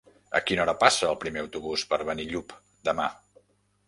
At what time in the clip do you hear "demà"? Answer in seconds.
2.89-3.07